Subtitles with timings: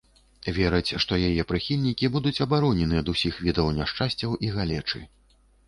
[0.55, 5.07] Вераць, што яе прыхільнікі будуць абаронены ад усіх відаў няшчасцяў і галечы.